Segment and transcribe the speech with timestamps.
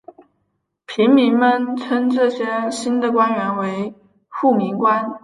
[0.87, 3.93] 平民们称这些新的官员为
[4.29, 5.19] 护民官。